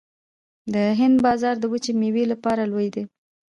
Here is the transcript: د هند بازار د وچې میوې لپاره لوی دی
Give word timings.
د 0.73 0.75
هند 0.99 1.17
بازار 1.25 1.55
د 1.59 1.65
وچې 1.71 1.91
میوې 2.01 2.23
لپاره 2.31 2.61
لوی 2.71 2.87
دی 2.95 3.03